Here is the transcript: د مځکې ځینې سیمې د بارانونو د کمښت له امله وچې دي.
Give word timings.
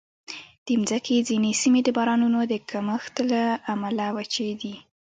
د 0.65 0.67
مځکې 0.81 1.25
ځینې 1.29 1.51
سیمې 1.61 1.81
د 1.83 1.89
بارانونو 1.97 2.39
د 2.45 2.53
کمښت 2.69 3.15
له 3.31 3.41
امله 3.73 4.05
وچې 4.15 4.49
دي. 4.61 4.73